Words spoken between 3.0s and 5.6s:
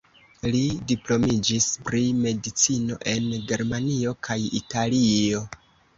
en Germanio kaj Italio.